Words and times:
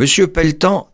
Monsieur 0.00 0.28
Pelletan 0.28 0.90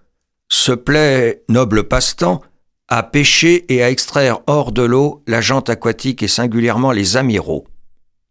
se 0.48 0.72
plaît, 0.72 1.44
noble 1.48 1.84
passe-temps, 1.84 2.40
à 2.88 3.04
pêcher 3.04 3.64
et 3.72 3.80
à 3.80 3.88
extraire 3.88 4.40
hors 4.48 4.72
de 4.72 4.82
l'eau 4.82 5.22
la 5.28 5.40
jante 5.40 5.70
aquatique 5.70 6.24
et 6.24 6.26
singulièrement 6.26 6.90
les 6.90 7.16
amiraux. 7.16 7.68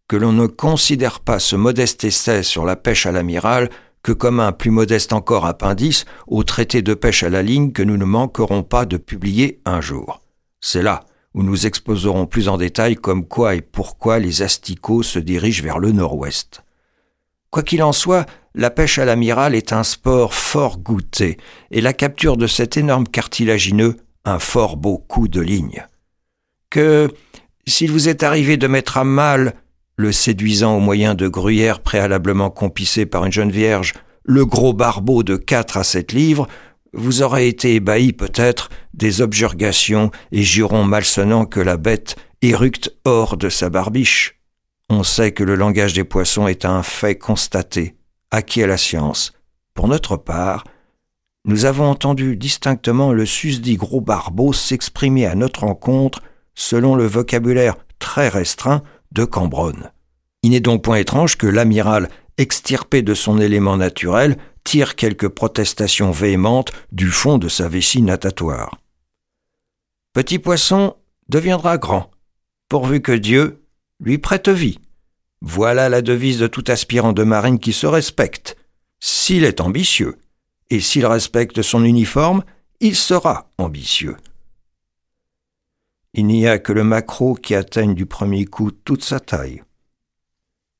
Que 0.09 0.17
l'on 0.17 0.33
ne 0.33 0.47
considère 0.47 1.21
pas 1.21 1.39
ce 1.39 1.55
modeste 1.55 2.03
essai 2.03 2.43
sur 2.43 2.65
la 2.65 2.75
pêche 2.75 3.05
à 3.05 3.13
l'amiral 3.13 3.69
que 4.03 4.11
comme 4.11 4.41
un 4.41 4.51
plus 4.51 4.69
modeste 4.69 5.13
encore 5.13 5.45
appendice 5.45 6.03
au 6.27 6.43
traité 6.43 6.81
de 6.81 6.93
pêche 6.93 7.23
à 7.23 7.29
la 7.29 7.41
ligne 7.41 7.71
que 7.71 7.81
nous 7.81 7.95
ne 7.95 8.03
manquerons 8.03 8.63
pas 8.63 8.85
de 8.85 8.97
publier 8.97 9.61
un 9.63 9.79
jour. 9.79 10.19
C'est 10.59 10.83
là 10.83 11.05
où 11.33 11.41
nous 11.41 11.65
exposerons 11.65 12.25
plus 12.25 12.49
en 12.49 12.57
détail 12.57 12.97
comme 12.97 13.25
quoi 13.25 13.55
et 13.55 13.61
pourquoi 13.61 14.19
les 14.19 14.41
asticots 14.41 15.03
se 15.03 15.19
dirigent 15.19 15.63
vers 15.63 15.79
le 15.79 15.93
nord-ouest. 15.93 16.64
Quoi 17.55 17.63
qu'il 17.63 17.83
en 17.83 17.93
soit, 17.93 18.25
la 18.53 18.69
pêche 18.69 18.99
à 18.99 19.05
l'amiral 19.05 19.55
est 19.55 19.71
un 19.71 19.83
sport 19.83 20.33
fort 20.33 20.77
goûté, 20.77 21.37
et 21.71 21.79
la 21.79 21.93
capture 21.93 22.35
de 22.35 22.47
cet 22.47 22.75
énorme 22.75 23.07
cartilagineux 23.07 23.95
un 24.25 24.39
fort 24.39 24.75
beau 24.75 24.97
coup 24.97 25.29
de 25.29 25.39
ligne. 25.39 25.87
Que, 26.69 27.09
s'il 27.65 27.93
vous 27.93 28.09
est 28.09 28.23
arrivé 28.23 28.57
de 28.57 28.67
mettre 28.67 28.97
à 28.97 29.05
mal 29.05 29.53
le 29.95 30.11
séduisant 30.11 30.75
au 30.75 30.81
moyen 30.81 31.15
de 31.15 31.29
gruyères 31.29 31.79
préalablement 31.79 32.49
compissées 32.49 33.05
par 33.05 33.23
une 33.23 33.31
jeune 33.31 33.51
vierge, 33.51 33.93
le 34.25 34.45
gros 34.45 34.73
barbeau 34.73 35.23
de 35.23 35.37
quatre 35.37 35.77
à 35.77 35.85
sept 35.85 36.11
livres, 36.11 36.49
vous 36.91 37.21
aurez 37.21 37.47
été 37.47 37.75
ébahi 37.75 38.11
peut-être 38.11 38.67
des 38.93 39.21
objurgations 39.21 40.11
et 40.33 40.43
jurons 40.43 40.83
malsonnants 40.83 41.45
que 41.45 41.61
la 41.61 41.77
bête 41.77 42.17
éructe 42.41 42.93
hors 43.05 43.37
de 43.37 43.47
sa 43.47 43.69
barbiche. 43.69 44.35
On 44.89 45.03
sait 45.03 45.31
que 45.31 45.43
le 45.43 45.55
langage 45.55 45.93
des 45.93 46.03
poissons 46.03 46.47
est 46.47 46.65
un 46.65 46.83
fait 46.83 47.17
constaté, 47.17 47.95
acquis 48.31 48.61
à 48.61 48.67
la 48.67 48.77
science. 48.77 49.33
Pour 49.73 49.87
notre 49.87 50.15
part, 50.15 50.63
nous 51.45 51.65
avons 51.65 51.85
entendu 51.85 52.35
distinctement 52.35 53.11
le 53.11 53.25
susdit 53.25 53.77
gros 53.77 54.01
barbeau 54.01 54.53
s'exprimer 54.53 55.25
à 55.25 55.35
notre 55.35 55.63
encontre 55.63 56.21
selon 56.53 56.95
le 56.95 57.05
vocabulaire 57.05 57.75
très 57.99 58.29
restreint 58.29 58.83
de 59.11 59.25
Cambronne. 59.25 59.91
Il 60.43 60.51
n'est 60.51 60.59
donc 60.59 60.83
point 60.83 60.97
étrange 60.97 61.37
que 61.37 61.47
l'amiral, 61.47 62.09
extirpé 62.37 63.01
de 63.01 63.13
son 63.13 63.39
élément 63.39 63.77
naturel, 63.77 64.37
tire 64.63 64.95
quelques 64.95 65.29
protestations 65.29 66.11
véhémentes 66.11 66.71
du 66.91 67.07
fond 67.07 67.37
de 67.37 67.47
sa 67.47 67.67
vessie 67.67 68.01
natatoire. 68.01 68.77
Petit 70.13 70.39
poisson 70.39 70.95
deviendra 71.29 71.77
grand, 71.77 72.11
pourvu 72.69 73.01
que 73.01 73.11
Dieu 73.11 73.64
lui 74.05 74.17
prête 74.19 74.47
vie. 74.47 74.79
Voilà 75.41 75.89
la 75.89 76.01
devise 76.01 76.39
de 76.39 76.47
tout 76.47 76.63
aspirant 76.67 77.11
de 77.11 77.23
marine 77.23 77.59
qui 77.59 77.73
se 77.73 77.87
respecte, 77.87 78.55
s'il 78.99 79.43
est 79.43 79.59
ambitieux, 79.59 80.17
et 80.69 80.79
s'il 80.79 81.05
respecte 81.05 81.61
son 81.61 81.83
uniforme, 81.83 82.43
il 82.79 82.95
sera 82.95 83.49
ambitieux. 83.57 84.15
Il 86.13 86.27
n'y 86.27 86.47
a 86.47 86.59
que 86.59 86.71
le 86.71 86.83
maquereau 86.83 87.33
qui 87.35 87.55
atteigne 87.55 87.93
du 87.93 88.05
premier 88.05 88.45
coup 88.45 88.71
toute 88.71 89.03
sa 89.03 89.19
taille. 89.19 89.61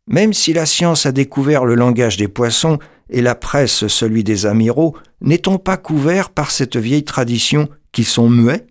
Même 0.07 0.33
si 0.33 0.53
la 0.53 0.65
science 0.65 1.05
a 1.05 1.11
découvert 1.11 1.65
le 1.65 1.75
langage 1.75 2.15
des 2.15 2.27
poissons 2.27 2.79
et 3.09 3.21
la 3.21 3.35
presse 3.35 3.87
celui 3.87 4.23
des 4.23 4.45
amiraux, 4.45 4.95
n'est-on 5.19 5.57
pas 5.57 5.77
couvert 5.77 6.29
par 6.29 6.51
cette 6.51 6.77
vieille 6.77 7.03
tradition 7.03 7.69
qu'ils 7.91 8.05
sont 8.05 8.29
muets? 8.29 8.67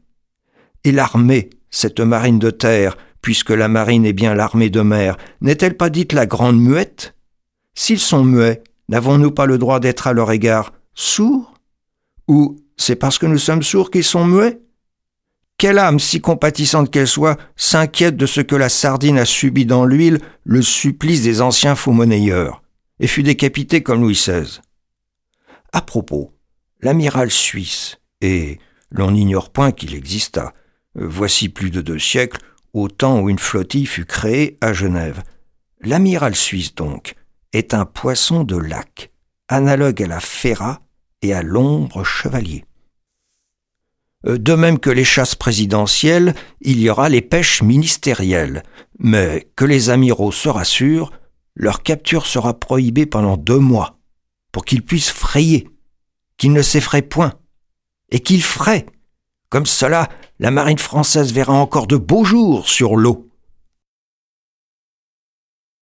Et 0.84 0.92
l'armée, 0.92 1.50
cette 1.70 2.00
marine 2.00 2.38
de 2.38 2.50
terre, 2.50 2.97
puisque 3.25 3.48
la 3.48 3.69
marine 3.69 4.05
est 4.05 4.12
bien 4.12 4.34
l'armée 4.34 4.69
de 4.69 4.83
mer, 4.83 5.17
n'est-elle 5.41 5.78
pas 5.78 5.89
dite 5.89 6.12
la 6.12 6.27
grande 6.27 6.61
muette? 6.61 7.14
S'ils 7.75 7.98
sont 7.98 8.22
muets, 8.22 8.62
n'avons-nous 8.91 9.31
pas 9.31 9.47
le 9.47 9.56
droit 9.56 9.81
d'être 9.81 10.06
à 10.06 10.12
leur 10.12 10.31
égard 10.31 10.75
sourds? 10.92 11.55
Ou 12.28 12.58
c'est 12.77 12.97
parce 12.97 13.16
que 13.16 13.25
nous 13.25 13.39
sommes 13.39 13.62
sourds 13.62 13.91
qu'ils 13.91 14.05
sont 14.05 14.27
muets? 14.27 14.61
Quelle 15.56 15.78
âme, 15.78 16.00
si 16.00 16.20
compatissante 16.20 16.91
qu'elle 16.91 17.08
soit, 17.08 17.39
s'inquiète 17.56 18.19
de 18.19 18.27
ce 18.27 18.42
que 18.42 18.56
la 18.56 18.69
sardine 18.69 19.16
a 19.16 19.25
subi 19.25 19.65
dans 19.65 19.87
l'huile, 19.87 20.20
le 20.43 20.60
supplice 20.60 21.22
des 21.22 21.41
anciens 21.41 21.76
faux-monnayeurs, 21.76 22.62
et 23.00 23.06
fut 23.06 23.22
décapité 23.22 23.82
comme 23.82 24.03
Louis 24.03 24.20
XVI 24.22 24.60
À 25.72 25.81
propos, 25.81 26.34
l'amiral 26.82 27.31
suisse, 27.31 27.97
et 28.20 28.59
l'on 28.91 29.12
n'ignore 29.12 29.49
point 29.49 29.72
qu'il 29.72 29.94
exista, 29.94 30.53
voici 30.94 31.49
plus 31.49 31.70
de 31.70 31.81
deux 31.81 31.99
siècles, 31.99 32.41
au 32.75 32.89
temps 32.89 33.21
où 33.21 33.31
une 33.31 33.39
flottille 33.39 33.87
fut 33.87 34.05
créée 34.05 34.59
à 34.61 34.73
Genève. 34.73 35.23
L'amiral 35.81 36.35
suisse, 36.35 36.75
donc, 36.75 37.15
est 37.53 37.73
un 37.73 37.87
poisson 37.87 38.43
de 38.43 38.57
lac, 38.57 39.12
analogue 39.49 40.03
à 40.03 40.09
la 40.09 40.21
ferra 40.21 40.81
et 41.23 41.33
à 41.33 41.43
l'ombre 41.43 42.05
chevalier. 42.05 42.65
Euh, 44.27 44.39
de 44.39 44.55
même 44.55 44.79
que 44.79 44.91
les 44.91 45.05
chasses 45.05 45.37
présidentielles, 45.37 46.35
il 46.61 46.81
y 46.81 46.91
aura 46.91 47.09
les 47.09 47.23
pêches 47.23 47.62
ministérielles. 47.62 48.62
Mais 48.99 49.49
que 49.56 49.65
les 49.65 49.91
amiraux 49.91 50.33
se 50.33 50.49
rassurent, 50.49 51.12
leur 51.55 51.83
capture 51.83 52.27
sera 52.27 52.59
prohibée 52.59 53.06
pendant 53.06 53.37
deux 53.37 53.59
mois, 53.59 53.99
pour 54.51 54.65
qu'ils 54.65 54.83
puissent 54.83 55.11
frayer, 55.11 55.69
qu'ils 56.39 56.53
ne 56.53 56.62
s'effraient 56.62 57.03
point, 57.03 57.35
et 58.11 58.21
qu'ils 58.21 58.43
fraient. 58.43 58.87
Comme 59.51 59.67
cela, 59.67 60.09
la 60.41 60.50
marine 60.50 60.78
française 60.78 61.33
verra 61.33 61.53
encore 61.53 61.87
de 61.87 61.97
beaux 61.97 62.25
jours 62.25 62.69
sur 62.69 62.97
l'eau. 62.97 63.28